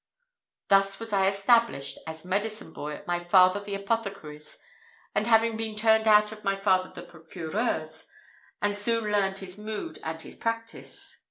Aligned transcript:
Thus 0.69 0.99
was 0.99 1.13
I 1.13 1.27
established 1.27 1.99
as 2.07 2.25
medicine 2.25 2.73
boy 2.73 2.95
at 2.95 3.05
my 3.05 3.19
father 3.23 3.59
the 3.59 3.75
apothecary's, 3.75 4.57
after 5.13 5.29
having 5.29 5.55
been 5.55 5.75
turned 5.75 6.07
out 6.07 6.31
of 6.31 6.43
my 6.43 6.55
father 6.55 6.89
the 6.91 7.03
procureur's, 7.03 8.07
and 8.63 8.75
soon 8.75 9.11
learned 9.11 9.37
his 9.37 9.59
mood 9.59 9.99
and 10.01 10.19
his 10.19 10.35
practice. 10.35 11.17